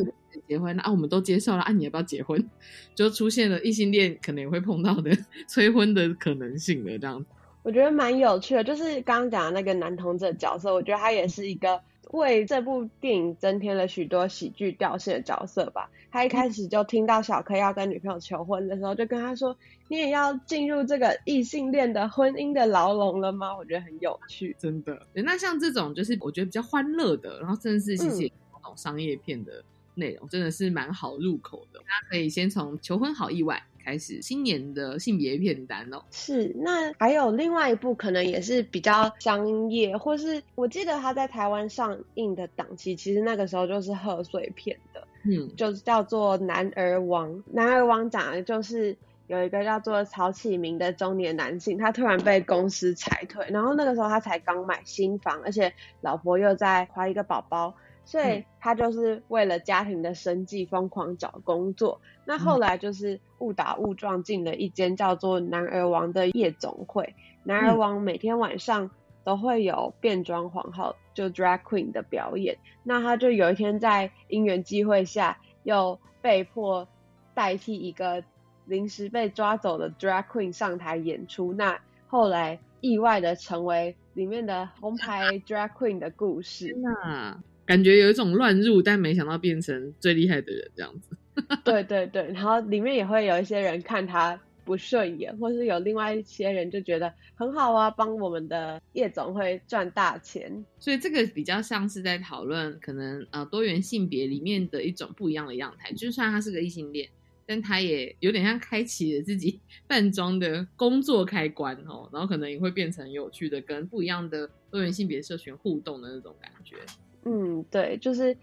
[0.47, 2.49] 结婚了 啊，我们都接受了啊，你要不要结婚？
[2.95, 5.11] 就出现了异性恋可能也会碰到的
[5.49, 7.27] 催婚的可能性的这样子。
[7.63, 11.81] 我觉得蛮有趣的，就是刚刚讲的那个男同志的角色，我觉得他也是一个。
[12.13, 15.91] 为这部电影增添了许多喜剧调性的角色吧。
[16.11, 19.55] 他一开始就听到小柯要跟女朋友求婚的时候，就跟他说
[19.89, 25.07] ：“你也要进入这个异性恋的婚姻的牢笼了吗？”我觉得很有趣，真的。
[25.15, 31.81] 那像这种就是我觉得比较欢乐的，然后甚至是其实那种商业片的内容，真的是蛮好入口的。
[31.81, 33.63] 大家可以先从求婚好意外。
[33.85, 47.31] 开始新年的性别片单哦，是那还有另外一部可能也是比较商业，或是我记得他在台湾上映的档期，其实那个时候就是贺岁片的，嗯，就是叫做《男儿王》。
[47.51, 48.95] 《男儿王》讲的就是
[49.29, 57.75] 有一个叫做曹启明的中年男性，他突然被公司裁退，然后那个时候他才刚买新房，而且老婆又在怀一个宝宝。
[58.05, 67.15] 所以他就是为了家庭的生计疯狂找工作，那后来就是误打误撞进了一间叫做男儿王的夜总会。
[67.43, 68.91] 男儿王每天晚上
[69.25, 72.57] 都会有变装皇后，就 drag queen 的表演。
[72.83, 76.89] 那他就有一天在因缘机会下，又被迫
[77.35, 78.25] 代替一个
[78.69, 81.53] 临时被抓走的 drag queen 上台演出。
[81.55, 86.77] 那后来意外的成为里面的红牌 drag queen 的故事。
[86.81, 91.17] 那感觉有一种乱入，但没想到变成最厉害的人这样子。
[91.65, 100.65] 对对对，然后里面也会有一些人看他不顺眼，或是有另外一些人就觉得很好啊，帮我们的夜总会赚大钱。
[100.79, 105.93] 所以这个比较像是在讨论可能呃多元性别里面的一种不一样的样态。
[105.93, 107.09] 就算他是个异性恋，
[107.49, 109.59] 但他也有点像开启了自己
[109.89, 116.77] 扮装的工作开关哦，然后可能也会变成有趣的跟不一样的多元性别社群互动的那种感觉。
[117.25, 118.37] 嗯，对，就是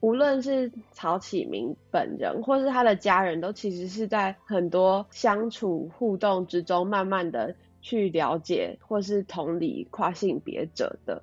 [0.00, 11.22] 无论是曹启明本人，或是他的家人，都其实是在很多相处互动之中，慢慢的去了解或是同理跨性别者的。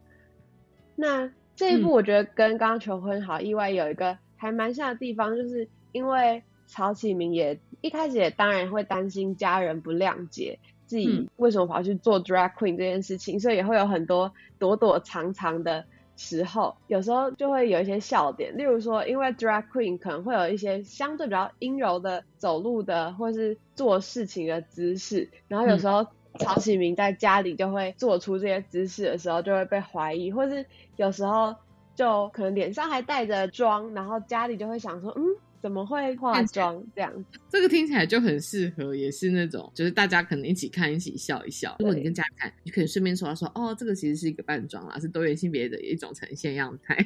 [0.96, 15.86] 那这一部我觉得跟刚刚求婚好意外有一个还蛮像的地方，就是因为曹启明也一开始也当然会担心家人不谅解自己为什么跑去做 drag queen 这件事情，所以也会有很多躲躲藏藏的。
[16.20, 26.08] 时候，有时候就会有一些笑点，例如说，因为 drag queen 可能会有一些相对比较阴柔的走路的或是做事情的姿势，然后有时候
[26.40, 30.66] 曹启明在家里就会做出这些姿势的时候，就会被怀疑，或是
[30.96, 31.54] 有时候
[31.94, 35.24] 就可能脸上还带着妆，然后家里就会想说，嗯。
[35.62, 37.40] 怎么会化妆这样子？
[37.50, 41.76] 这个听起来就很适合，也是那种就是大家可能一起看，一起笑一笑。
[41.80, 46.98] 如果你跟家人看，你可以顺便说说哦，这个其实是一个扮装啦，是多元性别的一种呈现样态。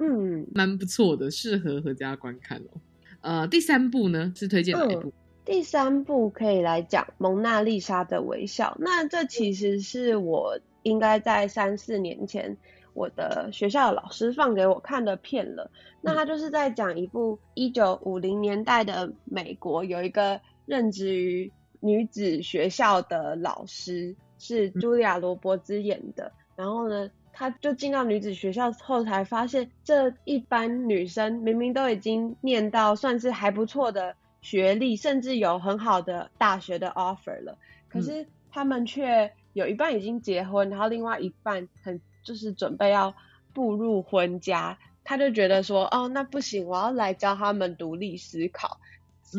[0.00, 2.80] 嗯， 蛮不错的，适合合家观看哦。
[3.20, 5.12] 呃，第三部呢是推荐哪一部？
[5.44, 8.76] 第三部可以来讲《蒙娜丽莎的微笑》。
[8.82, 12.56] 那这其实是我应该在三四年前
[12.94, 15.70] 我的学校的老师放给我看的片了。
[16.00, 26.32] 那他就是在讲一部一九五零年代的美国，有一个任职于女子学校的老师，是茱莉亚·罗伯兹演的。
[26.56, 37.56] 然后呢，他就进到女子学校后，才发现这一般女生明明都已经念到算是还不错的学历，甚至有很好的大学的 offer 了，
[37.88, 43.14] 可是他们却有一半已经结婚，然后另外一半很就是准备要
[43.52, 44.78] 步入婚家。
[45.02, 48.78] 他就觉得说，哦，那不行，我要来教他们独立思考。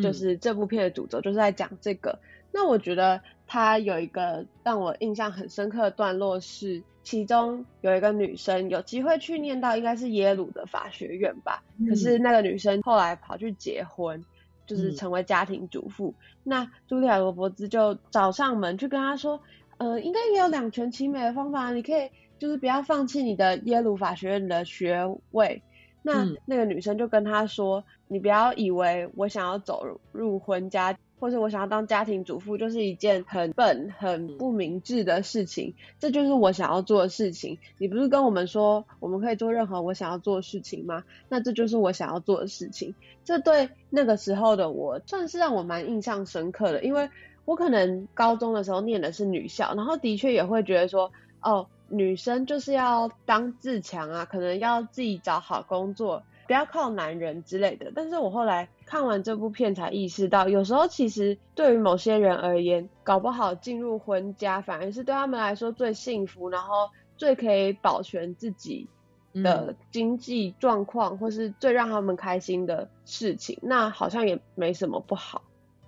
[0.01, 2.17] 就是这部片的主轴就是在讲这个。
[2.53, 14.23] 那我觉得他有一个让我印象很深刻的段落是，其中有一个女生有机会去念到应该是耶鲁的法学院吧，可是那个女生后来跑去结婚，
[14.65, 16.13] 就是成为家庭主妇。
[16.43, 19.41] 那茱莉亚·罗伯兹就找上门去跟他说，
[19.77, 22.09] 呃，应该也有两全其美的方法，你可以。
[22.41, 25.61] 就是不要放弃你的耶鲁法学院的学位。
[26.01, 35.75] 那那个女生就跟他说：“你不要以为我想要走入婚家，或者我想要当家庭主妇，就是一件很笨、很不明智的事情。
[35.99, 37.59] 这就是我想要做的事情。
[37.77, 41.03] 你不是跟我们说我们可以做任何我想要做的事情吗？
[41.29, 42.95] 那这就是我想要做的事情。
[43.23, 47.07] 这对那个时候的我算是让我蛮印象深刻的，因为
[47.45, 51.11] 我可能高中的时候念的是女校，然后的确也会觉得说，
[51.43, 57.91] 哦。”女生就是要当自强啊，可能要自己找好工作，不要靠男人之类的。
[57.93, 68.87] 但是我后来看完这部片才意识到，有时候其实对于某些人而言，搞不好进入婚家反而是对他们来说最幸福，然后最可以保全自己
[69.33, 73.59] 的经济状况，或是最让他们开心的事情。
[73.61, 75.43] 那好像也没什么不好。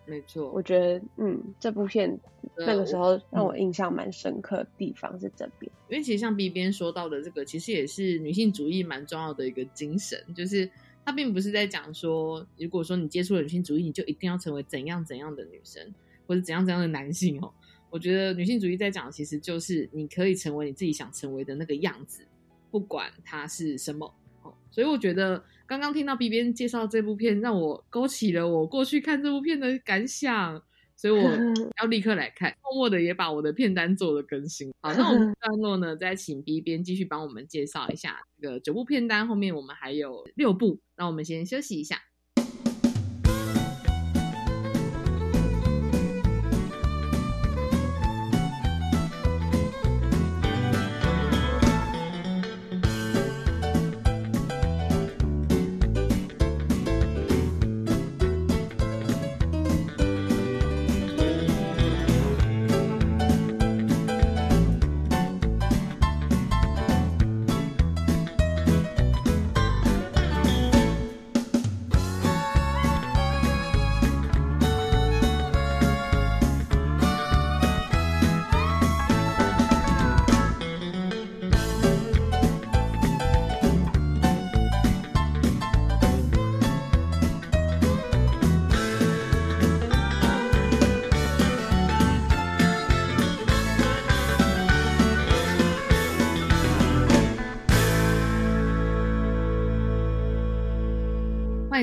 [0.06, 2.20] 没错，我觉得，嗯，这部片
[2.58, 10.70] 那个时候让我印象蛮深刻的地方是这边，因为其实像 B 边说到的这个，其实也是女性主义蛮重要的一个精神，就是
[11.06, 15.94] 它并不是在讲说，如果说你接触了女性主义，你就一定要成为怎样怎样的女生，
[16.28, 17.50] 或者怎样怎样的男性哦。
[17.90, 22.26] 我觉得女性主义在讲，其实就是你可以成为你自己想成为的那个样子，
[22.70, 24.54] 不管它是什么哦。
[24.70, 25.42] 所以我觉得。
[25.74, 30.62] 刚刚听到 B 边介绍这部片，让我勾起了我过去看这部片的感想，
[30.96, 31.20] 所以我
[31.82, 32.56] 要立刻来看。
[32.62, 34.72] 默默的也把我的片单做了更新。
[34.82, 39.28] 好，那我们 段落呢，再请 B 边继续帮我们介绍一下这个九部片单。
[39.28, 42.00] 后面我们还有六部，那我们先休息一下。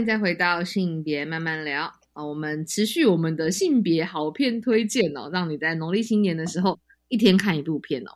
[0.05, 6.79] 再回到性别慢慢聊啊，我们持续我们的性别好片推荐哦，让你在农历新年的时候
[7.09, 8.11] 一天看一部片哦。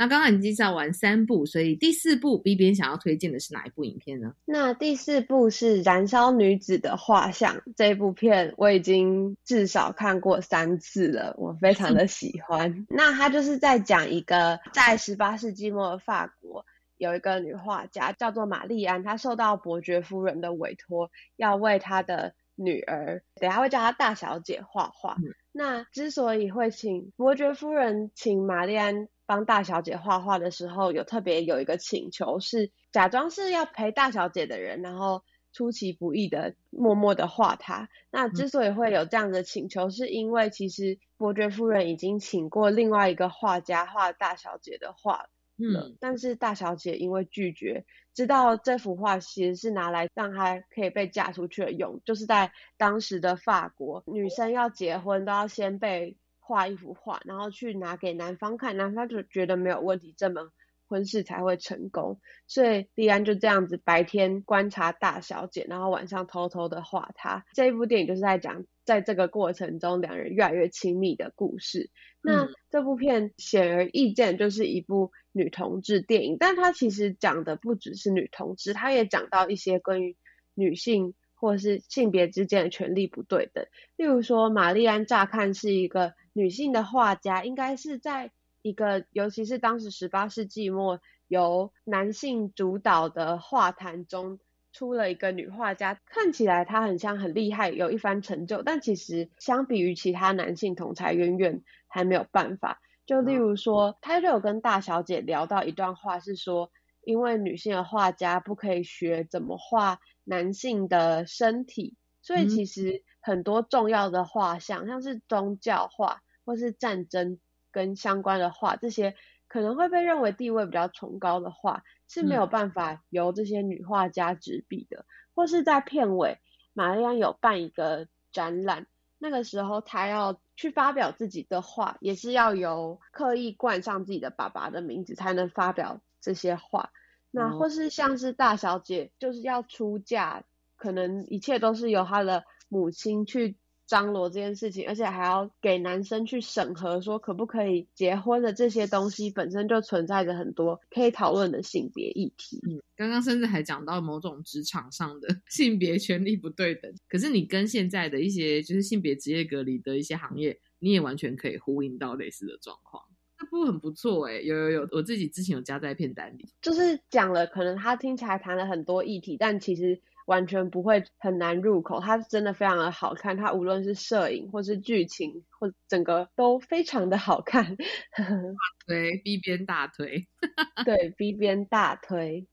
[0.00, 4.32] 那刚刚已经介绍完三部，所以第四部 B 边想要推荐的是哪一部影片呢？
[4.44, 12.86] 那第四部是《燃烧女子的画像》这部片，我已经至少看过三次了，我非常的喜欢。
[12.88, 16.64] 那它就是在讲一个在十八世纪末的法国。
[16.98, 25.16] 有一个女画家叫做玛丽安，她受到伯爵夫人的委托，要为她的女儿，等下会叫她大小姐画画。
[25.52, 35.22] 那之所以会请伯爵夫人请玛丽安帮大小姐画画的时候，有特别有一个请求是假装是要陪大小姐的人，然后
[35.52, 37.88] 出其不意的默默的画她。
[38.10, 45.28] 那之所以会有这样的请求，是因为其实伯爵夫人已经请过另外一个画家画大小姐的画。
[45.58, 47.84] 嗯，但是大小姐因为拒绝，
[48.14, 60.48] 知道这幅画其实是拿来让她可以被嫁出去的用，就是在当时的法国，女生要结婚都要先被画一幅画，然后去拿给男方看，男方就觉得没有问题，这门
[60.86, 62.20] 婚事才会成功。
[62.46, 67.44] 所以莉安就这样子白天观察大小姐，然后晚上偷偷的画她。
[67.52, 71.90] 这一部电影就是在讲，在这个过程中两人越来越亲密的故事。
[72.20, 80.16] 那这部片显而易见就是一部女同志电影，但它其实讲的不只是女同志，它也讲到一些关于
[80.54, 83.64] 女性或是性别之间的权利不对等。
[83.96, 88.32] 例如说，玛丽安乍看是一个女性的画家，应该是在
[88.62, 94.40] 一个，尤其是当时十八世纪末由男性主导的画坛中
[94.72, 102.80] 出了一个女画家，看起来她很像很厉害，有一番成就，但其实相比于其他男性同才，远远还没有办法。
[103.08, 106.70] 就例如说，他就有跟大小姐聊到一段话，是说，
[107.04, 117.38] 因为女性的画家不可以学怎么画男性的身体，所以其实很多重要的画像，像是宗教画或是战争
[117.72, 119.14] 跟相关的画，这些
[119.46, 125.06] 可能会被认为地位比较崇高的画，是没有办法由这些女画家执笔的。
[125.34, 126.38] 或是在片尾，
[126.74, 128.86] 玛丽安有办一个展览，
[129.16, 130.38] 那个时候她要。
[130.58, 136.90] 去发表自己的话，也是要由刻意冠上自己的爸爸的名字才能发表这些话。
[137.30, 140.42] 那或是像是大小姐，就是要出嫁，
[140.74, 143.56] 可能一切都是由她的母亲去。
[143.88, 152.60] 张罗这件事情，而且还要给男生去审核，说可不可以结婚的这些东西，本身就存在着很多可以讨论的性别议题。
[152.68, 163.02] 嗯，刚刚甚至还讲到某种职场上的 性别权利不对等，可是你跟现在的一些就是性别职业隔离的一些行业，你也完全可以呼应到类似的状况。
[163.38, 169.98] 这部很不错哎，有有有，我自己之前有加在片单里，就是讲了，可能他听起来谈了很多议题，但其实。
[170.28, 177.76] 完全不会很难入口，它真的非常的好看，它无论是摄影或是剧情或整个都非常的好看。
[178.86, 180.26] 对，B 边大推，
[180.84, 182.46] 对，B 边大推。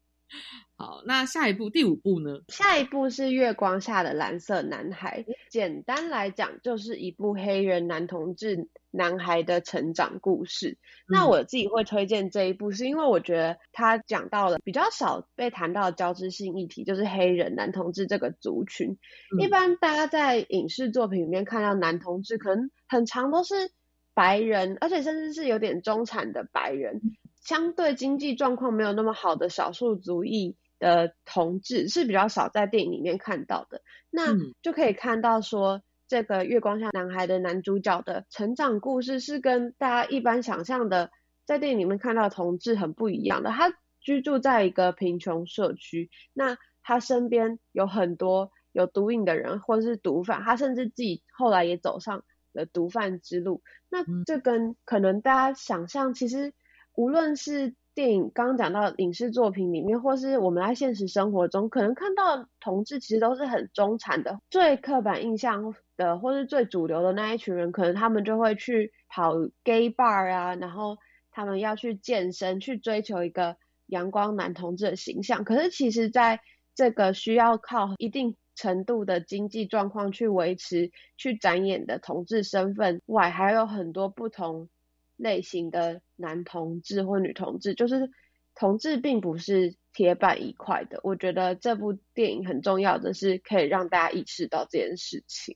[0.77, 2.41] 好，那下一步第五步呢？
[2.49, 5.23] 下一步是《月光下的蓝色男孩》。
[5.49, 10.77] 简单来讲，就是一部黑人男同志男孩的成长故事。
[11.07, 18.97] 那我自己会推荐这一部，是因为我觉得他讲到了比较少被谈到的交织性议题，就是黑人男同志这个族群。
[19.39, 23.71] 一般大家在影视作品里面看到男同志，可能很长都是
[24.13, 26.99] 白人，而且甚至是有点中产的白人，
[27.39, 30.57] 相对经济状况没有那么好的少数族裔。
[30.79, 41.09] 的同志是比较少在电影里面看到的，那就可以看到说，这个月光下男孩的男主角的成长故事是跟大家一般想象的
[41.45, 43.49] 在电影里面看到同志很不一样的。
[43.51, 52.23] 他居住在一个贫穷社区，那他身边有很多有毒瘾的人或者是毒贩，他甚至自己后来也走上
[52.53, 53.63] 了毒贩之路。
[53.89, 56.53] 那这跟可能大家想象，其实
[56.95, 69.33] 无论是电影刚刚讲到影视作品里面，或是我们在现实生活中，可能看到同志其实都是很中产的，最刻板印象的，或是最主流的那一群人，可能他们就会去跑
[69.63, 70.97] gay bar 啊，然后
[71.31, 75.43] 他们要去健身，去追求一个阳光男同志的形象。
[75.43, 76.39] 可是其实，在
[76.73, 84.69] 这个需要靠一定程度的经济状况去维持、去展演的同志身份外，还有很多不同。
[85.17, 88.09] 类型的男同志或女同志，就是
[88.55, 90.99] 同志并不是铁板一块的。
[91.03, 95.55] 我觉得这部电影很重要的是可以让大家意识到这件事情。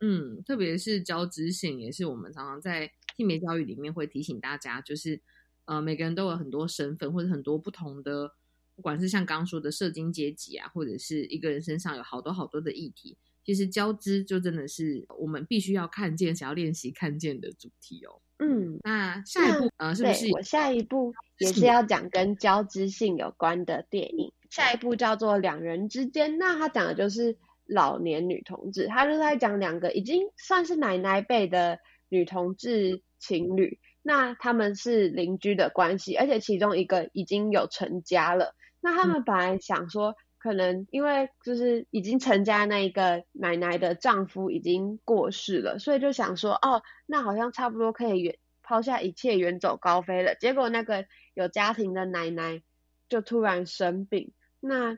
[0.00, 5.20] 嗯，特别是交织性，也是我们常常在性别教育里面会提醒大家，就是
[5.66, 8.32] 呃每个人都有很多身份或者很多不同的，
[8.74, 13.18] 不管是像刚刚说的社经阶级啊，或者是一个人身上有好多好多的议题。
[13.44, 18.22] 其实交织就真的是我们必须要看见、想要练习看见的主题哦。
[18.40, 24.32] 嗯，那下一步呃，是不是我下一步也是要讲跟交织性有关的电影？
[24.48, 27.36] 下一部叫做《两人之间》，那它讲的就是
[27.66, 31.78] 老年女同志，它就是在讲两个已经算是奶奶辈的
[32.08, 38.54] 女同志情侣，那他们是邻居的关系，而且其中一个已经有成家了。
[38.80, 40.14] 那他们本来想说。
[40.40, 50.34] 可能因为就是已经成家那一个奶奶的丈夫已经过世了，所以就想说，哦，那好像差不多可以远抛下一切远走高飞了。
[50.34, 52.62] 结果那个有家庭的奶奶
[53.10, 54.96] 就突然生病，那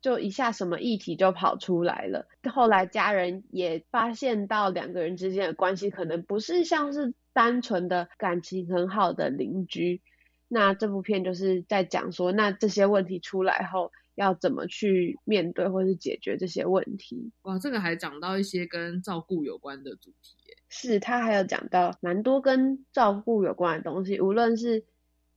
[0.00, 2.26] 就一下什么议题就跑出来了。
[2.50, 10.00] 后来家人也发现到两个人之间的关系可能不是像是单纯的感情很好的邻居。
[10.48, 13.92] 那这部片就是在讲说，那这些问题出来后。
[14.18, 17.30] 要怎么去面对或是解决这些问题？
[17.42, 20.56] 哇，这个还讲到一些跟照顾有关的主题耶。
[20.68, 24.84] 是他还有讲到蛮多跟照顾有关的东西，无论是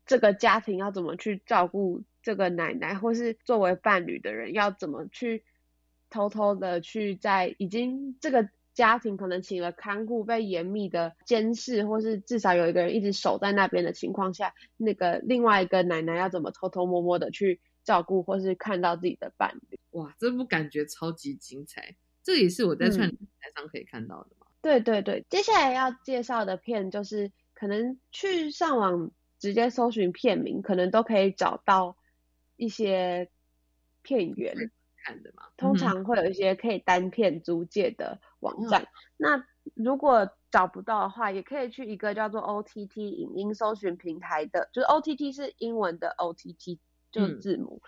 [0.05, 5.43] 这个家庭要怎么去照顾这个奶奶，或是作为伴侣的人要怎么去
[6.09, 19.79] 偷偷的去在已经这个家庭可能请了看护，被严密的监视，或是至少有一个人一直守在那边的情况下，那个另外一个奶奶要怎么偷偷摸摸的去照顾，或是看到自己的伴侣？
[19.91, 24.47] 哇，这部感觉超级精彩，这也是我在串台上可以看到的嘛。
[24.61, 31.97] 对对对，接下来要介绍的片就是可能去上网直接搜寻片名，可能都可以找到
[32.57, 33.29] 一些
[34.01, 34.55] 片源。
[35.03, 38.87] 看的嘛，通常会有一些可以单片租借的网站。
[39.17, 46.77] 那如果找不到的话，也可以去一个叫做 OTT 影音搜寻平台的，就是 OTT 是英文的 OTT，
[47.11, 47.81] 就是字母，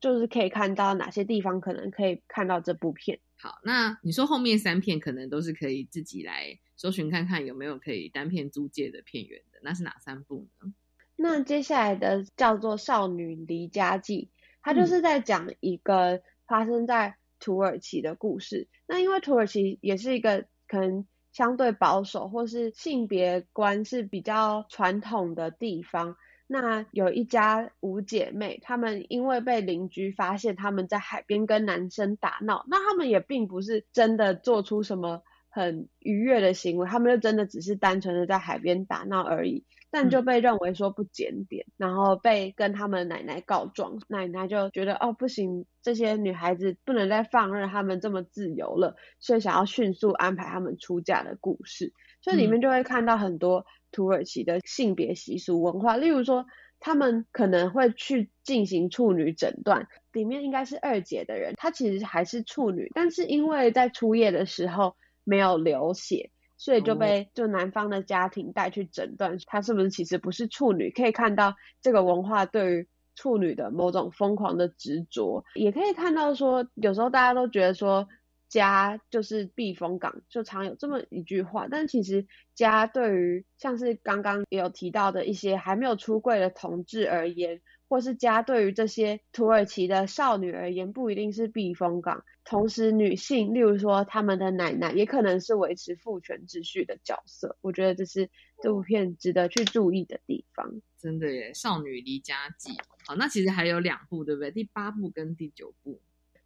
[0.00, 3.20] 就是可以看到哪些地方可能可以看到这部片。
[3.36, 10.72] 好，那你说后面三片可能都是可以自己来搜寻看看有没有可以单片租借的片源的，那是哪三部呢？
[11.16, 14.30] 那接下来的叫做《少女离家记》，
[14.62, 16.22] 它就是在讲一个。
[16.44, 18.68] 发生在土耳其的故事。
[18.86, 26.14] 那因为土耳其也是一个可能相对保守，或是性别观是比较传统的地方。
[26.52, 39.64] 那有一家五姐妹，她们因为被邻居发现她们在海边跟男生打闹，那她们也并不是真的做出什么很愉悦的行为，她们就真的只是单纯的在海边打闹而已。
[39.94, 51.92] 但就被认为说不检点，然后被跟他们奶奶告状，奶奶就觉得哦不行，这些女孩子不能再放任她们这么自由了，所以想要迅速安排她们出嫁的故事。
[52.22, 56.44] 所以里面就会看到很多土耳其的性别习俗文化，例如说
[56.80, 66.30] 他们可能会去进行处女诊断，里面应该是二姐的人，她其实还是处女，但是因为在初夜的时候没有流血。
[66.58, 70.92] 所以就被就男方的家庭带去诊断，她是不是其实不是处女？
[70.92, 78.06] 可以看到这个文化对于处女的某种疯狂的执着，也可以看到说，有时候大家都觉得说
[78.52, 87.62] 家就是避风港，就常有这么一句话，但其实家对于像是刚刚也有提到的一些还没有出柜的同志而言。
[87.88, 92.24] 或是家对于这些土耳其的少女而言，不一定是避风港。
[92.42, 97.58] 同时，女性，例如说他们的奶奶，也可能是维持父权秩序的角色。
[97.60, 98.30] 我觉得这是
[98.62, 100.80] 这部片值得去注意的地方。
[100.98, 102.72] 真的耶，《少女离家记》
[103.06, 104.50] 好，那其实还有两部，对不对？
[104.50, 106.00] 第八部跟第九部。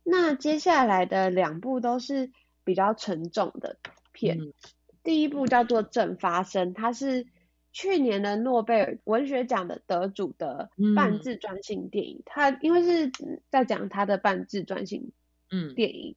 [0.09, 2.31] 那接下来的两部都是
[2.65, 3.77] 比较沉重的
[4.13, 4.39] 片。
[5.03, 7.27] 第一部叫做《正发生》，它是。
[7.79, 13.13] 去年的诺贝尔文学奖的得主的半自传性电影，它因为是
[13.51, 15.13] 在讲他的半自传性
[15.51, 16.17] 嗯电影，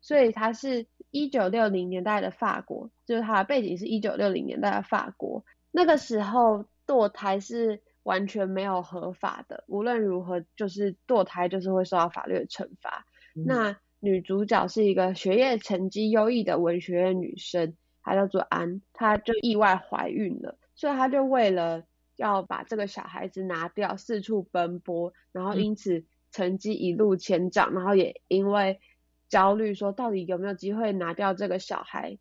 [0.00, 13.06] 所以它是一九六零年代的法国，就是它的背景是一九六零年代的法国，那个时候堕胎是完全没有合法的，无论如何就是堕胎就是会受到法律的惩罚。
[13.44, 20.58] 那女主角是一个学业成绩优异的文学院女生，她叫做安，她就意外怀孕了。
[20.74, 21.84] 所以她就为了
[22.16, 28.80] 要把这个小孩子拿掉，四处奔波，然后因此成绩一路前涨，然后也因为
[29.28, 32.18] 焦虑说到底有没有机会拿掉这个小孩，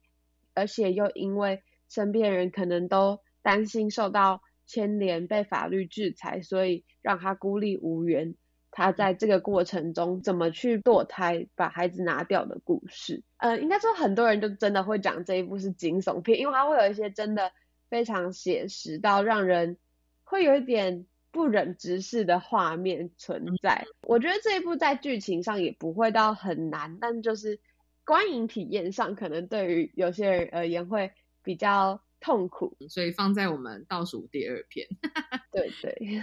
[0.54, 8.36] 而且又因为身边人可能都担心受到牵连被法律制裁，所以让她孤立无援。
[8.76, 17.52] 他在这个过程中怎么去堕胎把孩子拿掉的故事，呃，应该说很多人就真的会讲这一部是惊悚片，因为它会有一些真的。
[17.88, 19.78] 非常写实到让人
[20.24, 23.86] 会有一点不忍直视的画面存在。
[24.02, 27.60] 我觉得这一部在剧情上也不会到很难，但就是
[28.04, 31.12] 观影体验上可能对于有些人而言会
[31.44, 34.88] 比较痛苦，所以放在我们倒数第二片。
[35.54, 36.22] 对对，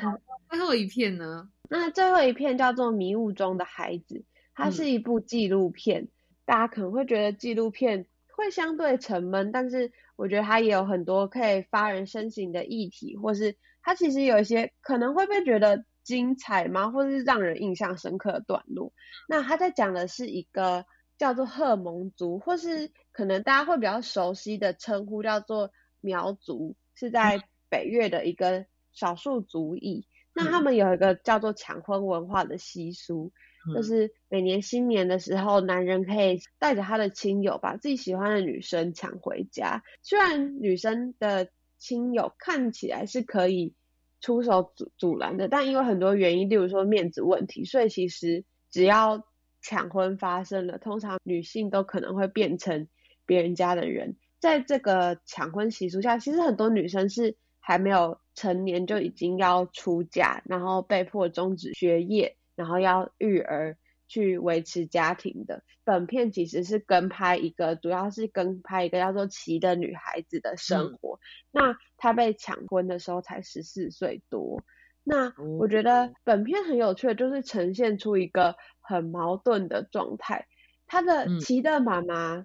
[0.51, 1.49] 最后一片呢？
[1.71, 4.17] 那最后一片叫做《迷雾中的孩子》，
[4.55, 6.09] 它是一部纪录片。
[6.45, 9.93] 大家可能会觉得纪录片会相对沉闷，但是。
[10.15, 18.93] 我觉得它也有很多可以发人深省的议题，或是它其实有一些可能会被觉得精彩吗，或者是让人印象深刻的段落。
[19.27, 20.85] 那他在讲的是一个
[21.19, 25.73] 叫做赫蒙族，或是可能大家会比较熟悉的称呼叫做
[26.03, 30.07] 苗族，是在北越的一个少数族裔。
[30.35, 33.33] 那他们有一个叫做抢婚文化的习俗。
[33.77, 39.85] 就是每年新年的时候，男人可以带着他的亲友，把自己喜欢的女生抢回家。
[40.03, 41.49] 虽然女生的
[41.79, 43.73] 亲友看起来是可以
[44.21, 49.25] 出手阻阻拦的，但因为很多原因，例如说面子问题，所以其实只要
[49.61, 52.89] 抢婚发生了，通常女性都可能会变成
[53.27, 54.17] 别人家的人。
[54.43, 63.77] 在这个抢婚习俗下，其实很多女生是还没有成年就已经要出嫁，然后被迫终止学业，然后要育儿
[64.09, 65.63] 去维持家庭的。
[65.85, 71.21] 本片其实是跟拍一个，主要是跟拍一个叫做琪的女孩子的生活。
[71.53, 74.61] 那她被抢婚的时候才十四岁多。
[75.05, 80.49] 那我觉得本片很有趣的，就是呈现出一个很矛盾的状态。
[80.89, 82.45] 她的琪的妈妈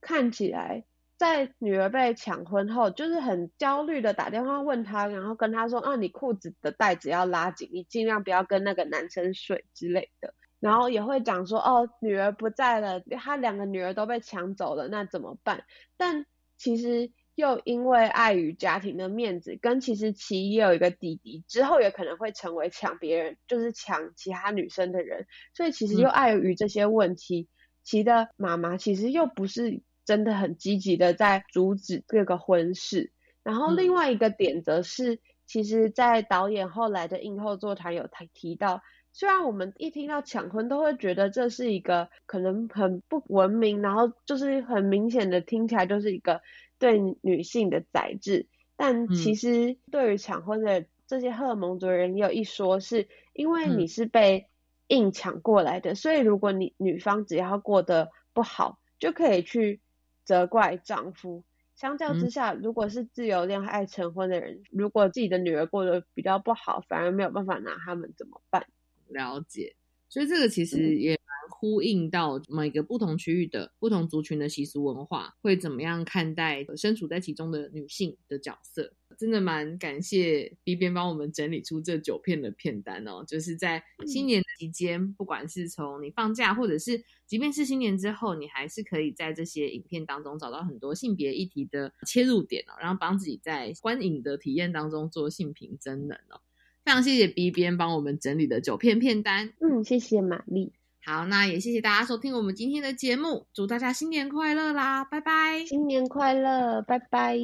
[0.00, 0.84] 看起来
[1.16, 15.64] 在女儿被抢婚后，就是很焦虑的打电话问她，然后跟她说：“啊，你裤子的带子要拉紧，你尽量不要跟那个男生睡之类的。”然后也会讲说：“哦，女儿不在了，她两个女儿都被抢走了，那怎么办？”
[15.96, 17.12] 但其实。
[17.36, 27.46] 又因为碍于家庭的面子，跟其实其也有一个弟弟，之后也可能会成为抢别人，就是抢其他女生的人，所以其实又碍于这些问题，
[27.82, 33.12] 其的妈妈其实又不是真的很积极的在阻止这个婚事。
[33.42, 38.80] 然后另外一个点则是，其实，在导演后来的映后座谈有提提到，
[39.12, 46.40] 虽然我们一听到抢婚都会觉得这是一个可能很不文明，然后就是很明显的听起来就是一个。
[46.78, 54.50] 对女性的宰制，但其实对于抢婚的这些荷尔蒙族人，也有一说，是因为你是被
[54.88, 59.80] 硬抢过来的，所以如果你女方只要过得不好，就可以去
[60.26, 61.42] 责怪丈夫。
[61.74, 68.66] 相较之下，如果是自由恋爱成婚的人，如果自己的女儿过得比较不好，反而没有办法拿他们怎么办？
[69.08, 69.76] 了解。
[70.08, 96.40] 所以这个其实也蛮呼应到每个不同区域的不同族群的习俗文化会怎么样看待身处在其中的女性的角色，真的蛮感谢 B 边帮我们整理出这九片的片单哦，就是在新年期间，不管是从你放假，或者是即便是新年之后，你还是可以在这些影片当中找到很多性别议题的切入点哦，然后帮自己在观影的体验当中做性平真能哦。
[96.84, 100.72] 非常谢谢 B 边帮我们整理的九片片单，嗯，谢谢玛丽。
[101.04, 105.64] 好，那也谢谢大家收听我们今天的节目，祝大家新年快乐啦，拜拜！
[105.64, 107.36] 新年快乐，拜拜。